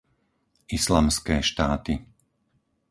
islamské 0.77 1.37
štáty 1.49 1.93